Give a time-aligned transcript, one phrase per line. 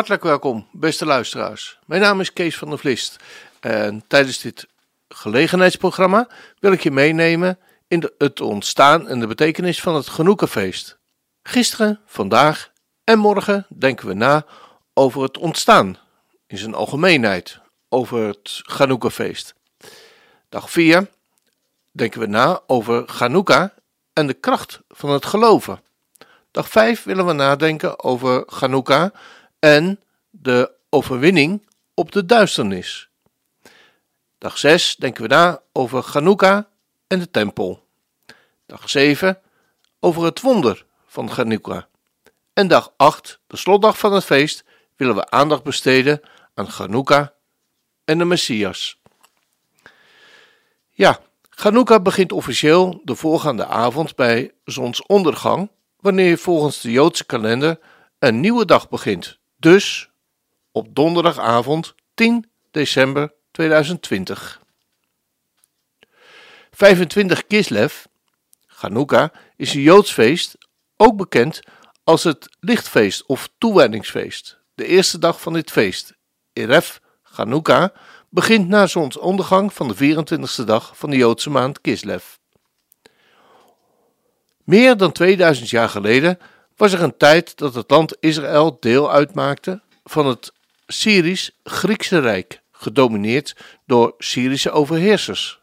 [0.00, 1.78] Hartelijk welkom, beste luisteraars.
[1.86, 3.16] Mijn naam is Kees van der Vlist
[3.60, 4.66] en tijdens dit
[5.08, 6.28] gelegenheidsprogramma
[6.58, 10.98] wil ik je meenemen in het ontstaan en de betekenis van het Genoekenfeest.
[11.42, 12.70] Gisteren, vandaag
[13.04, 14.44] en morgen denken we na
[14.94, 15.98] over het ontstaan
[16.46, 17.58] in zijn algemeenheid,
[17.88, 19.54] over het Ganoukafeest.
[20.48, 21.10] Dag 4
[21.90, 23.74] denken we na over Chanukka
[24.12, 25.82] en de kracht van het geloven.
[26.50, 29.12] Dag 5 willen we nadenken over Chanukka
[29.60, 30.00] en
[30.30, 33.08] de overwinning op de duisternis.
[34.38, 36.68] Dag 6 denken we na over Chanukka
[37.06, 37.86] en de tempel.
[38.66, 39.38] Dag 7
[40.00, 41.88] over het wonder van Chanukka.
[42.52, 44.64] En dag 8, de slotdag van het feest,
[44.96, 46.20] willen we aandacht besteden
[46.54, 47.34] aan Chanukka
[48.04, 48.98] en de Messias.
[50.88, 57.78] Ja, Chanukka begint officieel de voorgaande avond bij zonsondergang, wanneer volgens de Joodse kalender
[58.18, 59.39] een nieuwe dag begint.
[59.60, 60.10] Dus
[60.72, 64.60] op donderdagavond 10 december 2020.
[66.70, 68.04] 25 Kislev,
[68.66, 70.58] Chanukka, is een Joods feest,
[70.96, 71.60] ook bekend
[72.04, 74.60] als het lichtfeest of toewijdingsfeest.
[74.74, 76.14] De eerste dag van dit feest,
[76.52, 77.92] Erev Chanukka,
[78.28, 82.24] begint na zonsondergang van de 24e dag van de Joodse maand Kislev.
[84.64, 86.38] Meer dan 2000 jaar geleden
[86.80, 90.52] was er een tijd dat het land Israël deel uitmaakte van het
[90.86, 95.60] Syrisch-Griekse Rijk, gedomineerd door Syrische overheersers.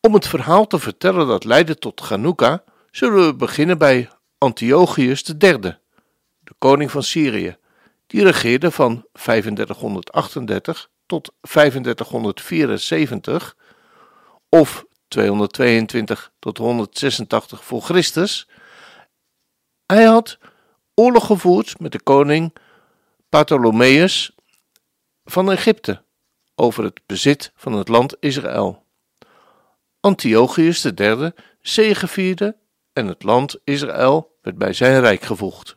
[0.00, 5.58] Om het verhaal te vertellen dat leidde tot Chanukka, zullen we beginnen bij Antiochus III,
[5.58, 5.78] de
[6.58, 7.56] koning van Syrië.
[8.06, 13.56] Die regeerde van 3538 tot 3574
[14.48, 18.46] of 222 tot 186 voor Christus.
[19.92, 20.38] Hij had
[20.94, 22.52] oorlog gevoerd met de koning
[23.28, 24.34] Ptolemaeus
[25.24, 26.02] van Egypte
[26.54, 28.84] over het bezit van het land Israël.
[30.00, 32.56] Antiochus III zegevierde
[32.92, 35.76] en het land Israël werd bij zijn rijk gevoegd.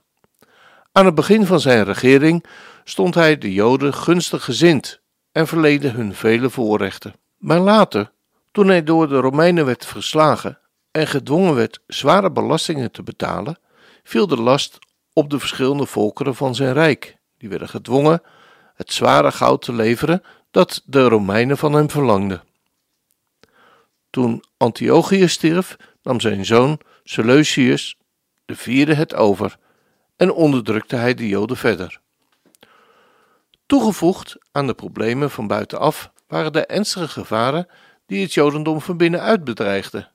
[0.92, 2.46] Aan het begin van zijn regering
[2.84, 5.02] stond hij de Joden gunstig gezind
[5.32, 7.14] en verleende hun vele voorrechten.
[7.38, 8.12] Maar later,
[8.52, 10.60] toen hij door de Romeinen werd verslagen
[10.92, 13.58] en gedwongen werd zware belastingen te betalen,
[14.06, 14.80] viel de last
[15.14, 17.18] op de verschillende volkeren van zijn rijk.
[17.38, 18.22] Die werden gedwongen
[18.76, 22.44] het zware goud te leveren dat de Romeinen van hem verlangden.
[24.10, 27.98] Toen Antiochus stierf, nam zijn zoon Seleucius
[28.46, 29.58] de vierde het over
[30.16, 32.00] en onderdrukte hij de Joden verder.
[33.66, 37.68] Toegevoegd aan de problemen van buitenaf waren de ernstige gevaren
[38.06, 40.12] die het Jodendom van binnenuit bedreigden.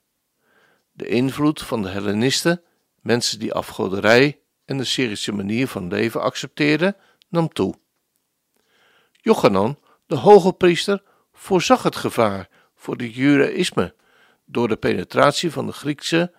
[0.93, 2.63] De invloed van de Hellenisten,
[3.01, 6.97] mensen die afgoderij en de Syrische manier van leven accepteerden,
[7.29, 7.75] nam toe.
[9.13, 11.03] Jochanan, de hoge priester,
[11.33, 13.95] voorzag het gevaar voor het judaïsme
[14.45, 16.33] door de penetratie van de Griekse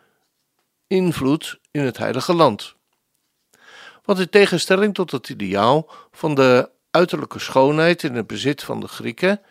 [0.88, 2.76] invloed in het heilige land.
[4.04, 8.88] Want in tegenstelling tot het ideaal van de uiterlijke schoonheid in het bezit van de
[8.88, 9.42] Grieken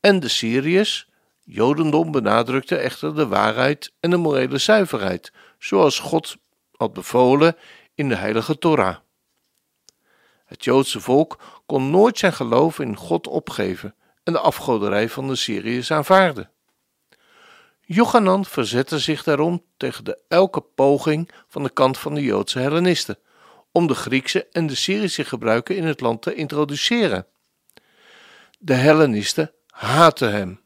[0.00, 1.08] en de Syriërs,
[1.42, 6.36] Jodendom benadrukte echter de waarheid en de morele zuiverheid, zoals God
[6.76, 7.56] had bevolen
[7.94, 8.96] in de heilige Torah.
[10.44, 15.36] Het Joodse volk kon nooit zijn geloof in God opgeven en de afgoderij van de
[15.36, 16.50] Syriërs aanvaarden.
[17.80, 23.18] Jochanan verzette zich daarom tegen de elke poging van de kant van de Joodse Hellenisten
[23.72, 27.26] om de Griekse en de Syrische gebruiken in het land te introduceren.
[28.58, 30.60] De Hellenisten haatten hem.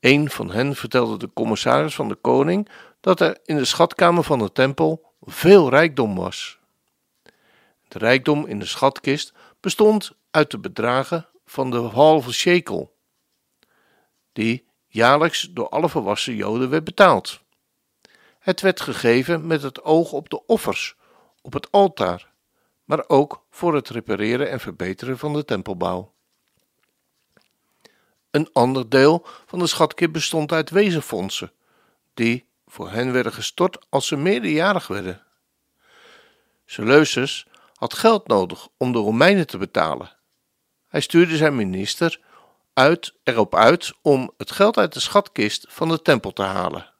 [0.00, 2.68] Een van hen vertelde de commissaris van de koning
[3.04, 6.58] dat er in de schatkamer van de tempel veel rijkdom was.
[7.88, 12.96] De rijkdom in de schatkist bestond uit de bedragen van de halve shekel,
[14.32, 17.40] die jaarlijks door alle volwassen Joden werd betaald.
[18.38, 20.96] Het werd gegeven met het oog op de offers
[21.42, 22.32] op het altaar,
[22.84, 26.12] maar ook voor het repareren en verbeteren van de tempelbouw.
[28.30, 31.52] Een ander deel van de schatkist bestond uit wezenfondsen,
[32.14, 35.22] die voor hen werden gestort als ze meerderjarig werden.
[36.66, 40.16] Seleucus had geld nodig om de Romeinen te betalen.
[40.88, 42.20] Hij stuurde zijn minister
[42.72, 46.92] uit, erop uit om het geld uit de schatkist van de tempel te halen.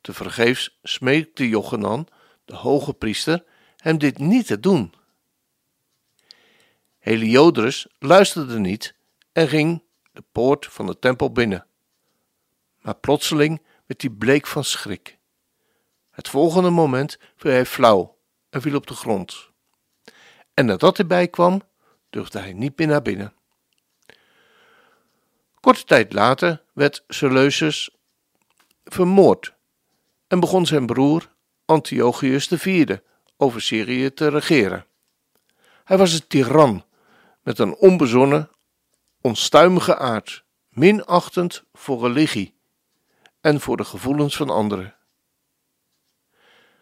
[0.00, 2.08] Tevergeefs smeekte Jochenan
[2.44, 3.44] de hoge priester,
[3.76, 4.94] hem dit niet te doen.
[6.98, 8.94] Heliodorus luisterde niet
[9.32, 9.82] en ging
[10.12, 11.66] de poort van de tempel binnen.
[12.80, 15.18] Maar plotseling werd hij bleek van schrik.
[16.10, 18.18] Het volgende moment viel hij flauw
[18.50, 19.48] en viel op de grond.
[20.54, 21.62] en nadat hij bijkwam,
[22.10, 23.34] durfde hij niet meer naar binnen.
[25.60, 27.90] Korte tijd later werd Seleucus
[28.84, 29.54] vermoord
[30.26, 31.32] en begon zijn broer
[31.64, 32.96] Antiochus IV
[33.36, 34.86] over Syrië te regeren.
[35.84, 36.84] Hij was een tiran
[37.42, 38.50] met een onbezonnen,
[39.20, 42.58] onstuimige aard, minachtend voor religie
[43.40, 44.96] en voor de gevoelens van anderen.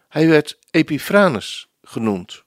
[0.09, 2.43] Hij werd Epiphanes genoemd,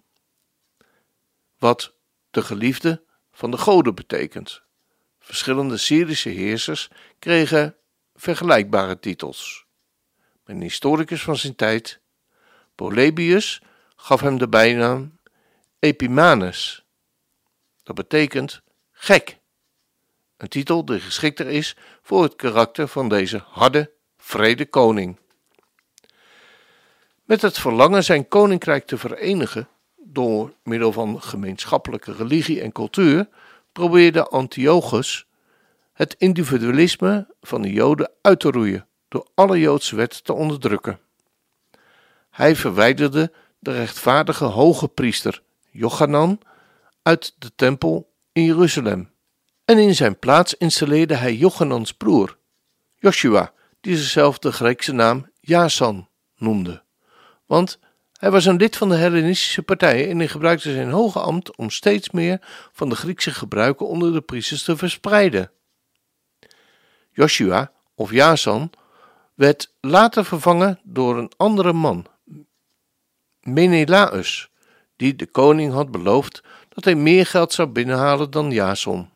[1.57, 1.93] wat
[2.29, 4.61] de geliefde van de goden betekent.
[5.19, 7.75] Verschillende Syrische heersers kregen
[8.15, 9.65] vergelijkbare titels.
[10.45, 11.99] Een historicus van zijn tijd,
[12.75, 13.61] Polybius,
[13.95, 15.19] gaf hem de bijnaam
[15.79, 16.85] Epimanes.
[17.83, 18.61] Dat betekent
[18.91, 19.39] gek.
[20.37, 23.91] Een titel die geschikter is voor het karakter van deze harde,
[24.31, 25.17] vrede koning.
[27.23, 33.27] Met het verlangen zijn koninkrijk te verenigen door middel van gemeenschappelijke religie en cultuur
[33.71, 35.25] probeerde Antiochus
[35.93, 40.99] het individualisme van de Joden uit te roeien door alle Joodse wetten te onderdrukken.
[42.29, 45.41] Hij verwijderde de rechtvaardige hoge priester
[45.71, 46.39] Jochanan
[47.01, 49.11] uit de tempel in Jeruzalem.
[49.65, 52.37] En in zijn plaats installeerde hij Jochanans broer,
[52.95, 56.07] Joshua, die zichzelf de Griekse naam Jason
[56.37, 56.83] noemde.
[57.45, 57.79] Want
[58.19, 61.69] hij was een lid van de Hellenistische partij en hij gebruikte zijn hoge ambt om
[61.69, 62.39] steeds meer
[62.71, 65.51] van de Griekse gebruiken onder de priesters te verspreiden.
[67.11, 68.71] Joshua, of Jason,
[69.33, 72.05] werd later vervangen door een andere man,
[73.41, 74.49] Menelaus,
[74.95, 79.09] die de koning had beloofd dat hij meer geld zou binnenhalen dan Jason.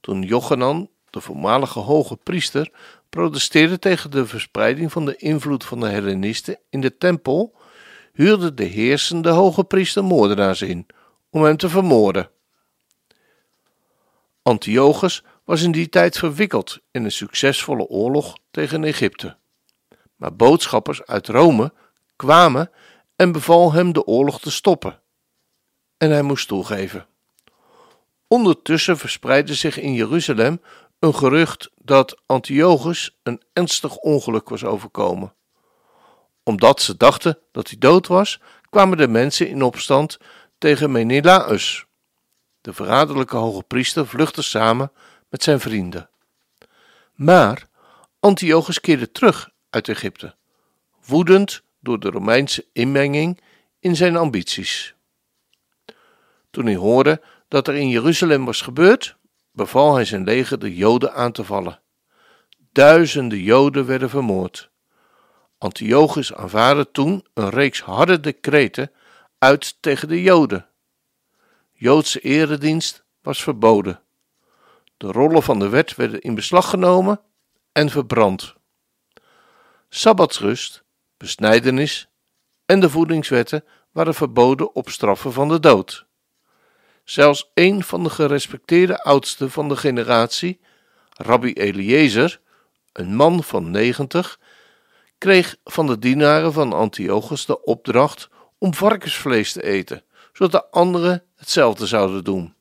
[0.00, 2.70] Toen Jochanan, de voormalige hoge priester,
[3.14, 7.56] protesteerde tegen de verspreiding van de invloed van de Hellenisten in de tempel,
[8.12, 10.86] huurde de heersende hoge priester moordenaars in
[11.30, 12.30] om hem te vermoorden.
[14.42, 19.36] Antiochus was in die tijd verwikkeld in een succesvolle oorlog tegen Egypte.
[20.16, 21.72] Maar boodschappers uit Rome
[22.16, 22.70] kwamen
[23.16, 25.00] en beval hem de oorlog te stoppen.
[25.96, 27.06] En hij moest toegeven.
[28.28, 30.60] Ondertussen verspreidde zich in Jeruzalem
[31.04, 35.34] een gerucht dat Antiochus een ernstig ongeluk was overkomen.
[36.42, 40.18] Omdat ze dachten dat hij dood was, kwamen de mensen in opstand
[40.58, 41.86] tegen Menelaus.
[42.60, 44.92] De verraderlijke hoge priester vluchtte samen
[45.28, 46.08] met zijn vrienden.
[47.14, 47.68] Maar
[48.20, 50.34] Antiochus keerde terug uit Egypte,
[51.06, 53.40] woedend door de Romeinse inmenging
[53.80, 54.94] in zijn ambities.
[56.50, 59.16] Toen hij hoorde dat er in Jeruzalem was gebeurd,
[59.54, 61.80] beval hij zijn leger de Joden aan te vallen.
[62.72, 64.70] Duizenden Joden werden vermoord.
[65.58, 68.90] Antiochus aanvaarde toen een reeks harde decreten
[69.38, 70.66] uit tegen de Joden.
[71.72, 74.00] Joodse eredienst was verboden.
[74.96, 77.20] De rollen van de wet werden in beslag genomen
[77.72, 78.54] en verbrand.
[79.88, 80.84] Sabbatsrust,
[81.16, 82.08] besnijdenis
[82.66, 86.06] en de voedingswetten waren verboden op straffen van de dood.
[87.04, 90.60] Zelfs een van de gerespecteerde oudsten van de generatie,
[91.10, 92.40] Rabbi Eliezer,
[92.92, 94.38] een man van negentig,
[95.18, 101.22] kreeg van de dienaren van Antiochus de opdracht om varkensvlees te eten, zodat de anderen
[101.36, 102.54] hetzelfde zouden doen.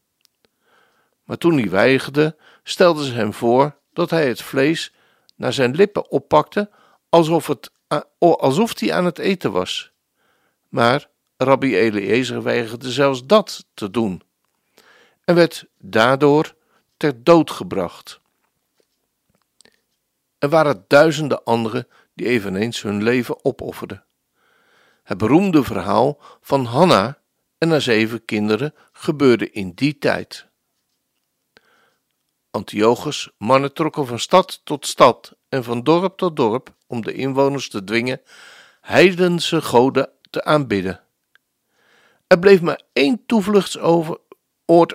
[1.23, 4.93] Maar toen hij weigerde, stelden ze hem voor dat hij het vlees
[5.35, 6.69] naar zijn lippen oppakte
[7.09, 7.71] alsof, het,
[8.19, 9.91] alsof hij aan het eten was.
[10.69, 14.21] Maar Rabbi Eliezer weigerde zelfs dat te doen
[15.25, 16.55] en werd daardoor
[16.97, 18.21] ter dood gebracht.
[20.37, 24.05] Er waren duizenden anderen die eveneens hun leven opofferden.
[25.03, 27.17] Het beroemde verhaal van Hanna
[27.57, 30.47] en haar zeven kinderen gebeurde in die tijd.
[32.51, 37.69] Antiochus mannen trokken van stad tot stad en van dorp tot dorp om de inwoners
[37.69, 38.21] te dwingen
[38.81, 41.01] heidense goden te aanbidden.
[42.27, 44.19] Er bleef maar één toevluchtsoord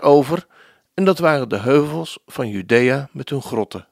[0.00, 0.46] over
[0.94, 3.88] en dat waren de heuvels van Judea met hun grotten.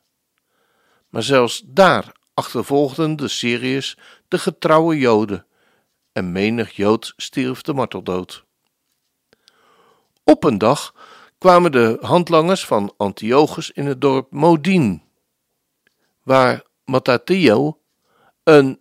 [1.09, 5.47] Maar zelfs daar achtervolgden de Syriërs de getrouwe Joden
[6.13, 8.45] en menig Jood stierf de marteldood.
[10.25, 10.95] Op een dag
[11.39, 15.03] kwamen de handlangers van Antiochus in het dorp Modin,
[16.23, 17.81] waar Mattatio,
[18.43, 18.81] een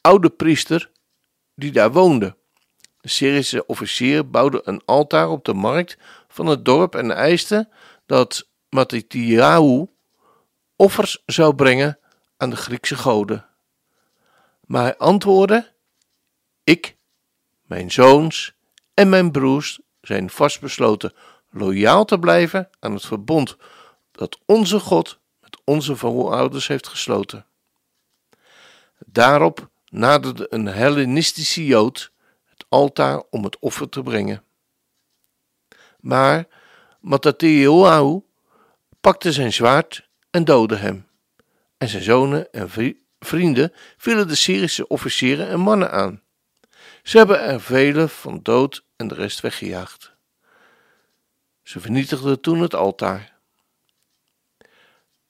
[0.00, 0.90] oude priester,
[1.54, 2.36] die daar woonde.
[3.04, 5.96] De Syrische officier bouwde een altaar op de markt
[6.28, 7.68] van het dorp en eiste
[8.06, 9.86] dat Mattathiahu
[10.76, 11.98] offers zou brengen
[12.36, 13.46] aan de Griekse goden.
[14.60, 15.72] Maar hij antwoordde:
[16.62, 16.96] Ik,
[17.62, 18.54] mijn zoons
[18.94, 21.12] en mijn broers zijn vastbesloten
[21.50, 23.56] loyaal te blijven aan het verbond
[24.12, 27.46] dat onze God met onze voorouders heeft gesloten.
[28.98, 32.12] Daarop naderde een Hellenistische Jood
[32.74, 34.44] altaar om het offer te brengen.
[36.00, 36.46] Maar
[37.00, 38.20] Mattateuahu
[39.00, 41.06] pakte zijn zwaard en doodde hem.
[41.78, 46.22] En zijn zonen en vrienden vielen de Syrische officieren en mannen aan.
[47.02, 50.12] Ze hebben er velen van dood en de rest weggejaagd.
[51.62, 53.38] Ze vernietigden toen het altaar.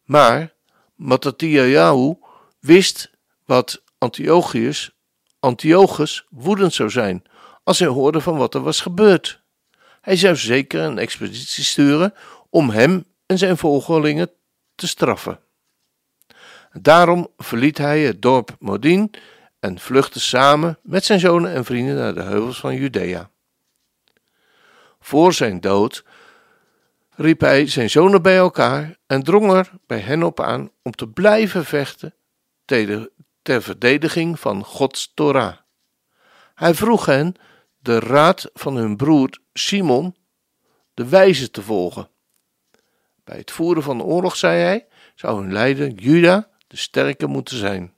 [0.02, 0.54] Maar
[0.94, 2.14] Mattathiahu
[2.60, 3.10] wist
[3.44, 4.90] wat Antiochus,
[5.38, 7.24] Antiochus woedend zou zijn
[7.64, 9.42] als hij hoorde van wat er was gebeurd.
[10.00, 12.14] Hij zou zeker een expeditie sturen
[12.50, 14.30] om hem en zijn volgelingen
[14.74, 15.40] te straffen.
[16.72, 19.10] Daarom verliet hij het dorp Modin
[19.60, 23.30] en vluchtte samen met zijn zonen en vrienden naar de heuvels van Judea.
[25.00, 26.04] Voor zijn dood
[27.10, 31.08] riep hij zijn zonen bij elkaar en drong er bij hen op aan om te
[31.08, 32.14] blijven vechten
[33.42, 35.56] ter verdediging van Gods Torah.
[36.54, 37.34] Hij vroeg hen
[37.84, 40.16] de raad van hun broer Simon,
[40.94, 42.08] de wijze, te volgen.
[43.24, 47.56] Bij het voeren van de oorlog, zei hij, zou hun leider Juda de sterke moeten
[47.56, 47.94] zijn.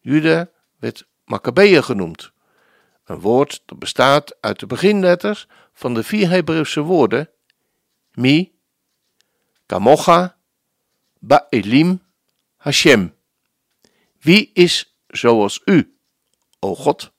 [0.00, 2.32] Juda werd Maccabeeën genoemd,
[3.04, 7.30] een woord dat bestaat uit de beginletters van de vier Hebreeuwse woorden
[8.12, 8.52] Mi,
[9.66, 10.36] Kamocha,
[11.18, 12.02] Ba'elim,
[12.56, 13.14] Hashem.
[14.20, 15.98] Wie is zoals u,
[16.58, 17.12] o God?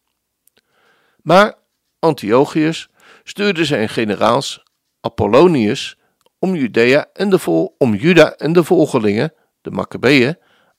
[1.21, 1.58] Maar
[1.99, 2.89] Antiochus
[3.23, 4.63] stuurde zijn generaals
[5.01, 5.97] Apollonius
[6.39, 10.37] om, Judea en de vol, om Juda en de volgelingen, de Maccabeeën,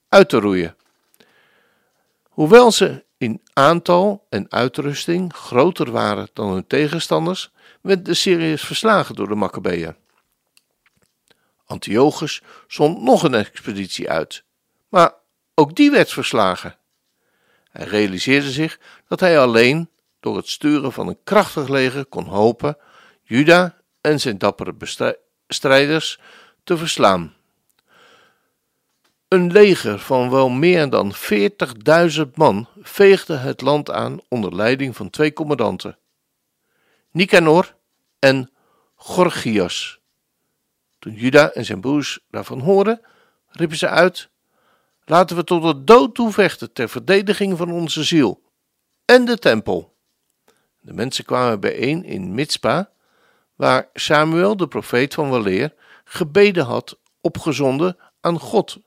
[0.08, 0.76] uit te roeien.
[2.22, 9.14] Hoewel ze in aantal en uitrusting groter waren dan hun tegenstanders, werd de Syriërs verslagen
[9.14, 9.96] door de Maccabeeën.
[11.64, 14.44] Antiochus zond nog een expeditie uit,
[14.88, 15.14] maar
[15.54, 16.76] ook die werd verslagen.
[17.70, 22.76] Hij realiseerde zich dat hij alleen door het sturen van een krachtig leger kon hopen
[23.22, 24.74] Juda en zijn dappere
[25.46, 26.18] strijders
[26.64, 27.34] te verslaan.
[29.28, 35.10] Een leger van wel meer dan 40.000 man veegde het land aan onder leiding van
[35.10, 35.98] twee commandanten,
[37.10, 37.74] Nicanor
[38.18, 38.50] en
[38.94, 40.00] Gorgias.
[40.98, 43.00] Toen Juda en zijn broers daarvan hoorden,
[43.48, 44.28] riepen ze uit:
[45.04, 48.42] Laten we tot de dood toe vechten ter verdediging van onze ziel
[49.04, 49.89] en de tempel.
[50.80, 52.90] De mensen kwamen bijeen in Mitzpa,
[53.54, 58.78] waar Samuel, de profeet van weleer, gebeden had, opgezonden aan God.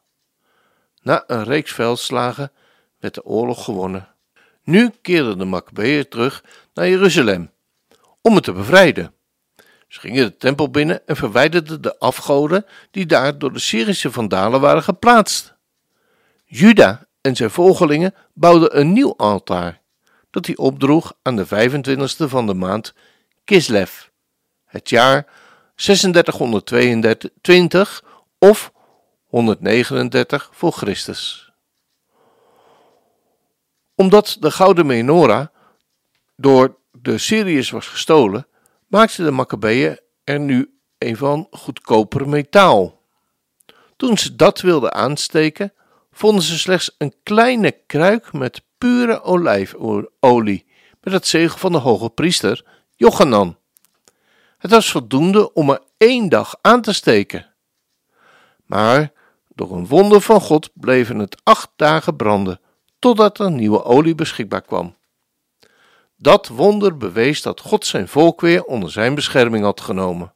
[1.01, 2.51] Na een reeks veldslagen
[2.99, 4.07] werd de oorlog gewonnen.
[4.63, 7.51] Nu keerden de Maccabeeën terug naar Jeruzalem
[8.21, 9.13] om het te bevrijden.
[9.87, 14.61] Ze gingen de tempel binnen en verwijderden de afgoden die daar door de Syrische vandalen
[14.61, 15.55] waren geplaatst.
[16.45, 19.81] Juda en zijn volgelingen bouwden een nieuw altaar,
[20.33, 22.93] dat hij opdroeg aan de 25e van de maand
[23.43, 23.91] Kislev,
[24.65, 25.27] het jaar
[25.75, 28.03] 3622
[28.39, 28.71] of
[29.23, 31.51] 139 voor Christus.
[33.95, 35.47] Omdat de gouden menorah
[36.35, 38.47] door de Syriërs was gestolen,
[38.87, 43.01] maakten de Maccabeeën er nu een van goedkoper metaal.
[43.97, 45.73] Toen ze dat wilden aansteken,
[46.11, 50.65] vonden ze slechts een kleine kruik met pure olijfolie,
[51.01, 53.57] met het zegel van de hoge priester Jochanan.
[54.57, 57.53] Het was voldoende om er één dag aan te steken.
[58.65, 59.11] Maar
[59.47, 62.59] door een wonder van God bleven het acht dagen branden,
[62.99, 64.95] totdat er nieuwe olie beschikbaar kwam.
[66.17, 70.33] Dat wonder bewees dat God zijn volk weer onder zijn bescherming had genomen.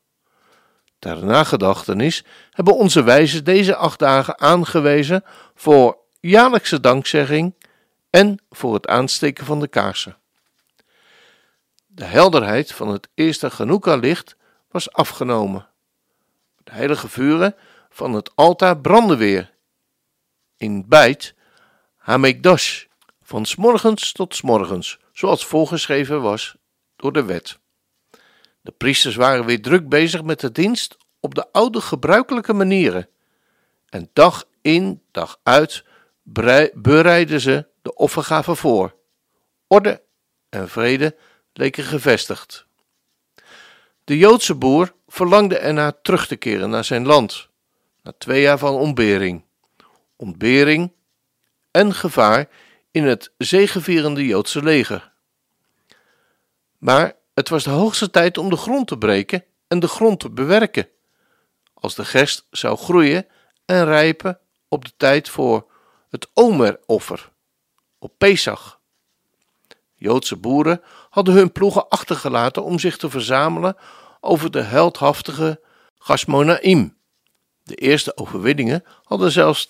[1.00, 5.24] Ter nagedachtenis hebben onze wijzen deze acht dagen aangewezen
[5.56, 7.54] voor jaarlijkse dankzegging
[8.10, 10.18] en voor het aansteken van de kaarsen.
[11.86, 14.36] De helderheid van het eerste Hanukkah-licht
[14.72, 15.68] was afgenomen.
[16.64, 17.56] De heilige vuren
[17.90, 19.54] van het altaar brandden weer.
[20.58, 21.36] In bijt
[21.96, 22.86] Hamekdash,
[23.22, 26.56] van smorgens tot smorgens, zoals voorgeschreven was
[26.96, 27.60] door de wet.
[28.62, 33.10] De priesters waren weer druk bezig met de dienst op de oude gebruikelijke manieren.
[33.90, 35.84] En dag in, dag uit
[36.74, 38.96] bereidden ze de offergave voor.
[39.68, 40.02] Orde
[40.50, 41.16] en vrede
[41.54, 42.66] leken gevestigd.
[44.04, 47.50] De Joodse boer verlangde ernaar terug te keren naar zijn land,
[48.02, 49.44] na twee jaar van ontbering.
[50.16, 50.92] Ontbering
[51.72, 52.50] en gevaar
[52.92, 55.12] in het zegevierende Joodse leger.
[56.78, 60.30] Maar Het was de hoogste tijd om de grond te breken en de grond te
[60.30, 60.90] bewerken.
[61.74, 63.28] Als de gerst zou groeien
[63.66, 65.72] en rijpen op de tijd voor
[66.10, 67.32] het Omeroffer,
[68.00, 68.80] op Pesach.
[69.96, 73.78] Joodse boeren hadden hun ploegen achtergelaten om zich te verzamelen
[74.20, 75.60] over de heldhaftige
[76.00, 76.96] Gasmonaim.
[77.64, 79.70] De eerste overwinningen hadden zelfs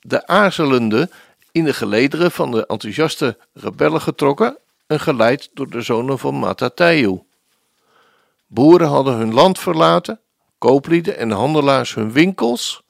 [0.00, 1.10] de aarzelende
[1.52, 7.22] in de gelederen van de enthousiaste rebellen getrokken en geleid door de zonen van Mattathayu.
[8.46, 10.20] Boeren hadden hun land verlaten,
[10.58, 12.82] kooplieden en handelaars hun winkels,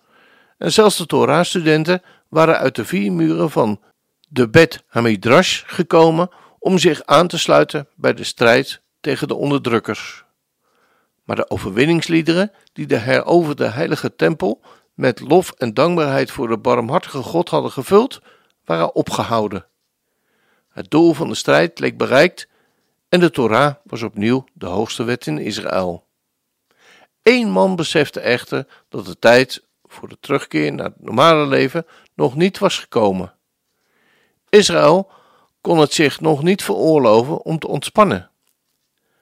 [0.59, 3.81] en zelfs de Torah-studenten waren uit de vier muren van
[4.33, 10.25] de Bet Hamidrash gekomen om zich aan te sluiten bij de strijd tegen de onderdrukkers.
[11.25, 14.61] Maar de overwinningsliederen die de heroverde heilige tempel
[14.95, 18.21] met lof en dankbaarheid voor de barmhartige God hadden gevuld,
[18.64, 19.66] waren opgehouden.
[20.68, 22.49] Het doel van de strijd leek bereikt
[23.09, 26.07] en de Torah was opnieuw de hoogste wet in Israël.
[27.23, 32.37] Eén man besefte echter dat de tijd voor de terugkeer naar het normale leven nog
[32.37, 33.35] niet was gekomen.
[34.55, 35.11] Israël
[35.61, 38.31] kon het zich nog niet veroorloven om te ontspannen.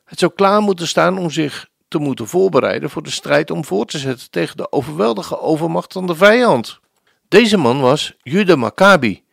[0.04, 3.86] Het zou klaar moeten staan om zich te moeten voorbereiden voor de strijd om voor
[3.86, 6.80] te zetten tegen de overweldige overmacht van de vijand.
[7.28, 9.24] Deze man was Judah Maccabi.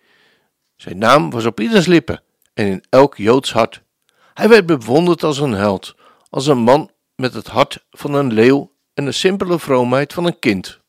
[0.76, 2.22] Zijn naam was op ieders lippen
[2.54, 3.82] en in elk Joods hart.
[4.34, 5.96] Hij werd bewonderd als een held,
[6.30, 10.40] als een man met het hart van een leeuw en de simpele vroomheid van een
[10.40, 10.80] kind.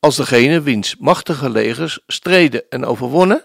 [0.00, 3.44] Als degene wiens machtige legers streden en overwonnen,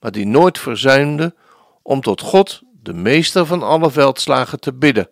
[0.00, 1.34] maar die nooit verzuimde
[1.82, 5.08] om tot God, de meester van alle veldslagen, te bidden,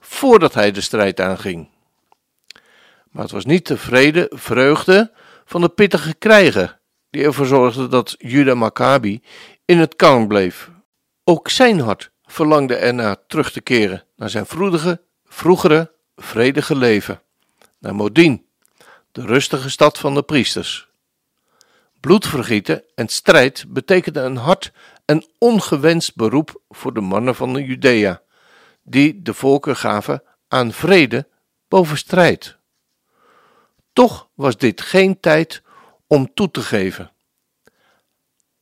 [0.00, 1.68] voordat hij de strijd aanging.
[3.10, 5.12] Maar het was niet de vrede, vreugde
[5.44, 6.78] van de pittige krijger
[7.10, 9.22] die ervoor zorgde dat Judah Maccabi
[9.64, 10.70] in het kamp bleef.
[11.24, 17.22] Ook zijn hart verlangde ernaar terug te keren naar zijn vroedige, vroegere, vredige leven,
[17.78, 18.46] naar Modin,
[19.12, 20.88] de rustige stad van de priesters.
[22.00, 24.72] Bloedvergieten en strijd betekenden een hard
[25.04, 28.22] en ongewenst beroep voor de mannen van de Judea,
[28.82, 31.28] die de volken gaven aan vrede
[31.68, 32.58] boven strijd.
[33.92, 35.62] Toch was dit geen tijd
[36.06, 37.12] om toe te geven.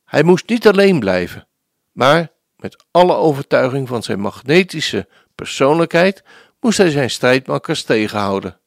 [0.05, 1.47] Hij moest niet alleen blijven,
[1.91, 6.23] maar met alle overtuiging van zijn magnetische persoonlijkheid
[6.59, 8.59] moest hij zijn strijdmakkers tegenhouden.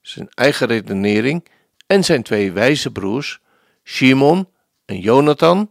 [0.00, 1.48] Zijn eigen redenering
[1.86, 3.39] en zijn twee wijze broers,
[3.90, 4.48] Shimon
[4.84, 5.70] en Jonathan,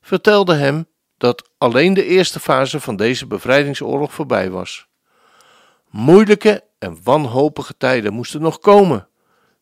[0.00, 4.88] vertelden hem dat alleen de eerste fase van deze bevrijdingsoorlog voorbij was.
[5.90, 9.08] Moeilijke en wanhopige tijden moesten nog komen.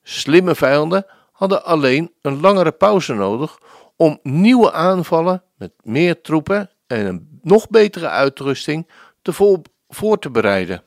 [0.02, 3.58] Slimme vijanden hadden alleen een langere pauze nodig
[3.96, 8.90] om nieuwe aanvallen met meer troepen en een nog betere uitrusting
[9.22, 10.82] te voor, voor te bereiden.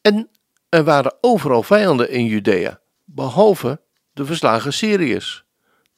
[0.00, 0.30] En
[0.68, 3.80] er waren overal vijanden in Judea, behalve
[4.12, 5.48] de verslagen Syriërs.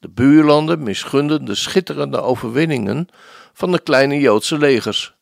[0.03, 3.07] De buurlanden misgunden de schitterende overwinningen
[3.53, 5.13] van de kleine Joodse legers.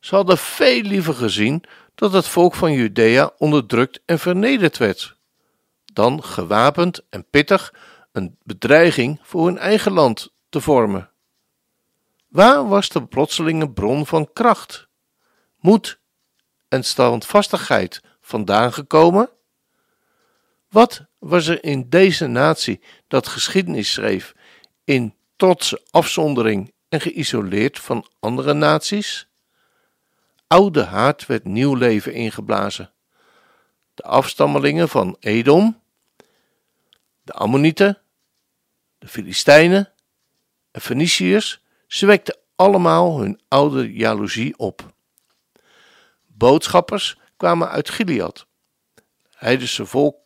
[0.00, 5.16] Ze hadden veel liever gezien dat het volk van Judea onderdrukt en vernederd werd,
[5.92, 7.74] dan gewapend en pittig
[8.12, 11.10] een bedreiging voor hun eigen land te vormen.
[12.28, 14.88] Waar was de plotselinge bron van kracht,
[15.60, 15.98] moed
[16.68, 19.28] en standvastigheid vandaan gekomen?
[20.76, 24.34] Wat was er in deze natie dat geschiedenis schreef
[24.84, 29.28] in trotse afzondering en geïsoleerd van andere naties?
[30.46, 32.92] Oude haard werd nieuw leven ingeblazen.
[33.94, 35.80] De afstammelingen van Edom,
[37.22, 37.98] de Ammonieten,
[38.98, 39.92] de Filistijnen
[40.70, 44.94] en Feniciërs, ze wekten allemaal hun oude jaloezie op.
[46.26, 48.46] Boodschappers kwamen uit Gilead.
[49.30, 50.25] Heidense volk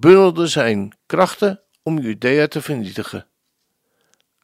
[0.00, 3.26] bundelde zijn krachten om Judea te vernietigen.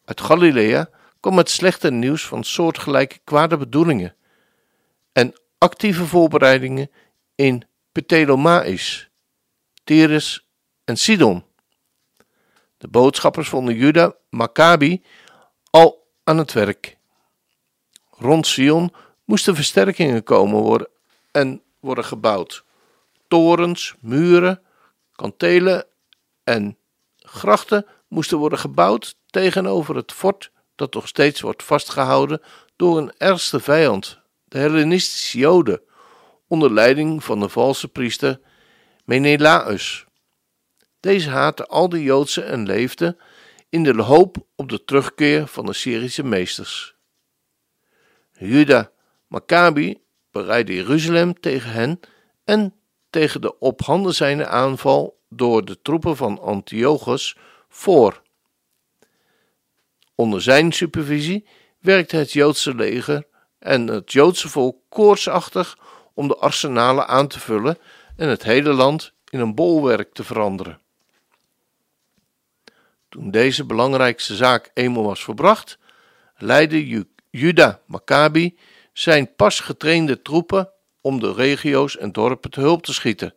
[0.04, 0.90] Uit Galilea
[1.20, 4.16] kwam het slechte nieuws van soortgelijke kwade bedoelingen
[5.12, 6.90] en actieve voorbereidingen
[7.34, 9.10] in Ptelemaïs,
[9.84, 10.46] Tyrus
[10.84, 11.44] en Sidon.
[12.78, 15.04] De boodschappers vonden Juda Maccabi
[15.70, 16.96] al aan het werk.
[18.10, 20.88] Rond Sion moesten versterkingen komen worden
[21.30, 22.64] en worden gebouwd.
[23.28, 24.60] Torens, muren,
[25.16, 25.87] kantelen
[26.44, 26.79] en
[27.16, 32.40] grachten moesten worden gebouwd tegenover het fort dat nog steeds wordt vastgehouden
[32.76, 35.81] door een ergste vijand, de Hellenistische Joden,
[36.48, 38.40] onder leiding van de valse priester
[39.05, 40.05] Menelaus.
[41.00, 43.16] Deze haatte al de Joodse en leefde
[43.68, 46.94] in de hoop op de terugkeer van de Syrische meesters.
[48.33, 48.90] Juda
[49.26, 50.00] Maccabi
[50.31, 52.00] bereidde Jeruzalem tegen hen
[52.44, 52.74] en
[53.16, 57.37] tegen de op handen zijnde aanval door de troepen van Antiochus
[57.68, 58.22] voor.
[60.14, 61.46] Onder zijn supervisie
[61.81, 63.26] werkte het Joodse leger
[63.59, 65.79] en het Joodse volk koortsachtig
[66.14, 67.79] om de arsenalen aan te vullen
[68.16, 70.81] en het hele land in een bolwerk te veranderen.
[73.09, 75.79] Toen deze belangrijkste zaak eenmaal was verbracht,
[76.37, 78.59] leidde Juda Maccabi
[78.92, 80.70] zijn pas getrainde troepen
[81.06, 83.34] om de regio's en dorpen te hulp te schieten.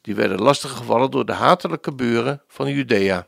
[0.00, 3.26] Die werden lastiggevallen door de hatelijke buren van Judea.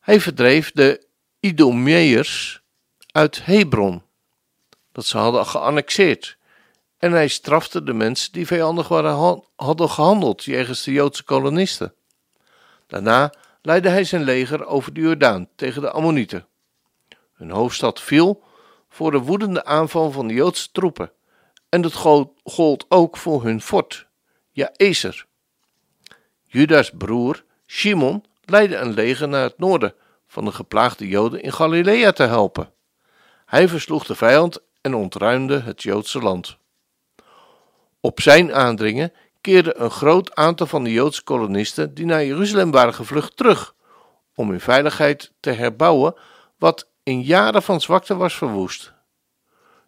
[0.00, 1.06] Hij verdreef de
[1.40, 2.62] Idomeërs
[3.12, 4.02] uit Hebron,
[4.92, 6.36] dat ze hadden geannexeerd.
[6.98, 11.94] En hij strafte de mensen die vijandig waren, hadden gehandeld jegens de Joodse kolonisten.
[12.86, 16.46] Daarna leidde hij zijn leger over de Jordaan tegen de Ammonieten.
[17.32, 18.42] Hun hoofdstad viel
[18.88, 21.10] voor de woedende aanval van de Joodse troepen,
[21.68, 21.94] en dat
[22.44, 24.06] gold ook voor hun fort,
[24.50, 25.26] Jaezer.
[26.46, 29.94] Judas broer, Shimon, leidde een leger naar het noorden
[30.26, 32.72] van de geplaagde Joden in Galilea te helpen.
[33.46, 36.56] Hij versloeg de vijand en ontruimde het Joodse land.
[38.00, 42.94] Op zijn aandringen keerde een groot aantal van de Joodse kolonisten die naar Jeruzalem waren
[42.94, 43.74] gevlucht terug,
[44.34, 46.14] om in veiligheid te herbouwen
[46.58, 48.92] wat in jaren van zwakte was verwoest.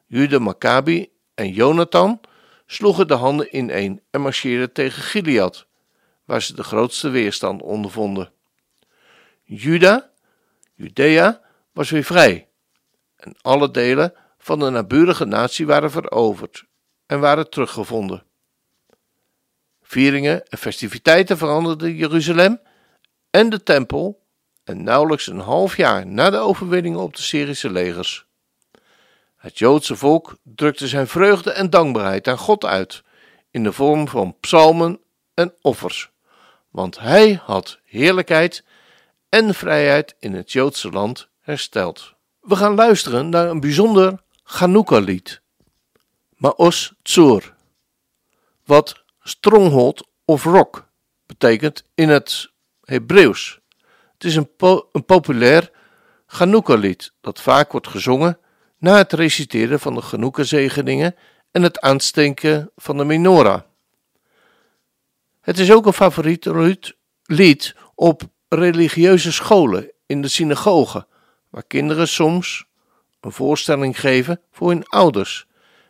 [0.07, 2.21] Jude Maccabi en Jonathan
[2.67, 5.67] sloegen de handen ineen en marcheerden tegen Gilead,
[6.25, 8.33] waar ze de grootste weerstand ondervonden.
[9.43, 10.11] Juda,
[10.75, 11.41] Judea,
[11.73, 12.49] was weer vrij
[13.17, 16.65] en alle delen van de naburige natie waren veroverd
[17.07, 18.25] en waren teruggevonden.
[19.83, 22.61] Vieringen en festiviteiten veranderden Jeruzalem
[23.31, 24.23] en de tempel
[24.65, 28.28] en nauwelijks een half jaar na de overwinningen op de Syrische legers.
[29.39, 33.03] Het Joodse volk drukte zijn vreugde en dankbaarheid aan God uit
[33.51, 35.01] in de vorm van psalmen
[35.35, 36.11] en offers,
[36.71, 38.65] want hij had heerlijkheid
[39.29, 42.15] en vrijheid in het Joodse land hersteld.
[42.41, 45.43] We gaan luisteren naar een bijzonder Chanukka-lied,
[46.37, 47.55] Maos Tzur,
[48.65, 50.89] wat stronghold of rock
[51.27, 52.51] betekent in het
[52.85, 53.61] Hebreeuws.
[54.13, 54.51] Het is een,
[54.93, 55.71] een populair
[56.27, 58.39] Chanukka-lied dat vaak wordt gezongen
[58.79, 61.17] na het reciteren van de Chanukka-zegeningen
[61.51, 63.61] en het aansteken van de menorah.
[65.41, 66.47] Het is ook een favoriet
[67.25, 71.07] lied op religieuze scholen in de synagogen,
[71.49, 72.67] waar kinderen soms
[73.21, 75.47] een voorstelling geven voor hun ouders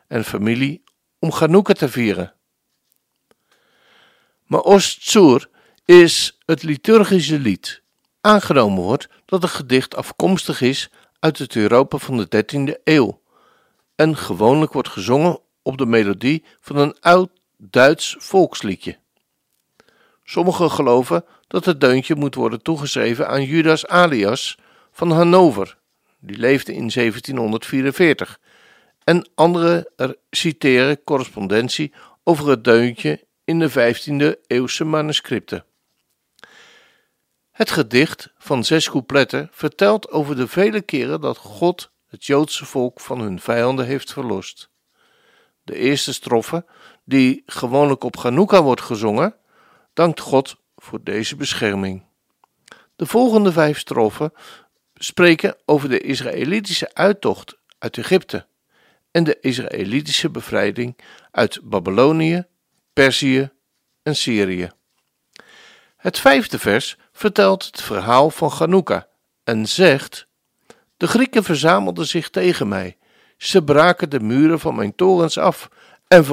[0.06, 0.82] en familie
[1.18, 2.34] om Chanukka te vieren.
[4.44, 5.48] Maar Ostsur
[5.84, 7.82] is het liturgische lied.
[8.20, 10.90] Aangenomen wordt dat het gedicht afkomstig is
[11.20, 13.20] uit het Europa van de 13e eeuw
[13.94, 18.98] en gewoonlijk wordt gezongen op de melodie van een oud Duits volksliedje.
[20.24, 24.58] Sommigen geloven dat het deuntje moet worden toegeschreven aan Judas Alias
[24.92, 25.78] van Hannover,
[26.20, 28.40] die leefde in 1744,
[29.04, 29.88] en anderen
[30.30, 31.92] citeren correspondentie
[32.24, 35.64] over het deuntje in de 15e eeuwse manuscripten.
[37.58, 43.00] Het gedicht van zes coupletten vertelt over de vele keren dat God het Joodse volk
[43.00, 44.70] van hun vijanden heeft verlost.
[45.62, 46.64] De eerste strofe,
[47.04, 49.34] die gewoonlijk op Chanukka wordt gezongen,
[49.92, 52.04] dankt God voor deze bescherming.
[52.96, 54.32] De volgende vijf strofen
[54.94, 58.46] spreken over de Israëlitische uittocht uit Egypte
[59.10, 60.98] en de Israëlitische bevrijding
[61.30, 62.44] uit Babylonië,
[62.92, 63.50] Perzië
[64.02, 64.70] en Syrië.
[65.96, 69.06] Het vijfde vers vertelt het verhaal van Chanukka
[69.44, 70.26] en zegt:
[70.96, 72.96] De Grieken verzamelden zich tegen mij.
[73.36, 75.68] Ze braken de muren van mijn torens af
[76.08, 76.24] en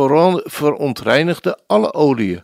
[0.45, 2.43] verontreinigden alle oliën.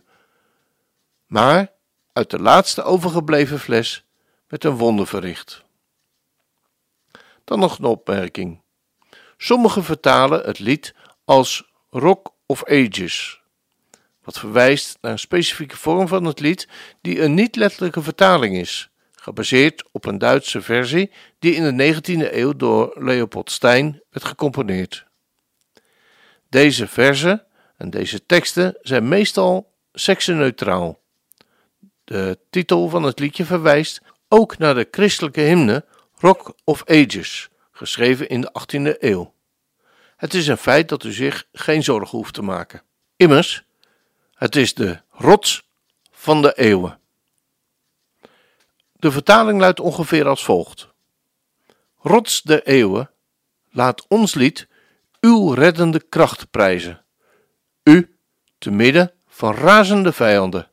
[1.26, 1.72] Maar
[2.12, 4.04] uit de laatste overgebleven fles
[4.46, 5.64] werd een wonder verricht.
[7.44, 8.60] Dan nog een opmerking.
[9.36, 13.41] Sommigen vertalen het lied als Rock of Ages,
[14.22, 16.68] wat verwijst naar een specifieke vorm van het lied
[17.00, 22.56] die een niet-letterlijke vertaling is, gebaseerd op een Duitse versie die in de 19e eeuw
[22.56, 25.06] door Leopold Stein werd gecomponeerd.
[26.48, 31.00] Deze verzen en deze teksten zijn meestal seksenneutraal.
[32.04, 35.84] De titel van het liedje verwijst ook naar de christelijke hymne
[36.18, 39.34] Rock of Ages, geschreven in de 18e eeuw.
[40.16, 42.82] Het is een feit dat u zich geen zorgen hoeft te maken.
[43.16, 43.64] Immers,
[44.42, 45.68] het is de rots
[46.10, 46.98] van de eeuwen.
[48.92, 50.88] De vertaling luidt ongeveer als volgt:
[51.96, 53.10] Rots der eeuwen,
[53.70, 54.68] laat ons lied
[55.20, 57.04] uw reddende kracht prijzen.
[57.82, 58.16] U,
[58.58, 60.70] te midden van razende vijanden,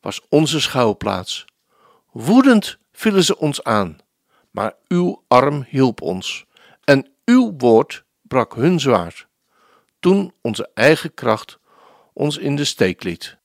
[0.00, 1.44] was onze schouwplaats.
[2.10, 3.98] Woedend vielen ze ons aan,
[4.50, 6.44] maar uw arm hielp ons
[6.84, 9.26] en uw woord brak hun zwaard,
[10.00, 11.59] toen onze eigen kracht
[12.12, 13.39] ons in de steek liet.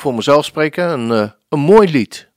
[0.00, 2.28] Voor mezelf spreken, een, eh, een mooi lied.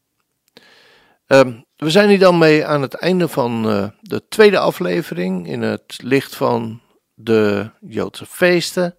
[1.27, 5.61] Ehm, we zijn hier dan mee aan het einde van eh, de tweede aflevering in
[5.61, 6.81] het licht van
[7.13, 8.97] de Joodse feesten,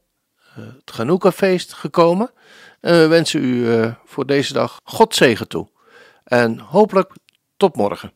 [0.54, 2.30] eh, het Chanukka-feest gekomen.
[2.80, 5.68] En we wensen u voor deze dag God zegen toe.
[6.24, 7.12] En hopelijk
[7.56, 8.12] tot morgen.